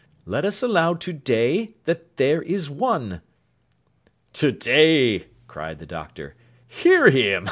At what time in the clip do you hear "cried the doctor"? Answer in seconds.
5.45-6.33